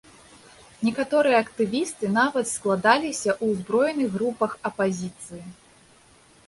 [0.87, 5.43] Некаторыя актывісты нават складаліся ў узброеных групах апазіцыі.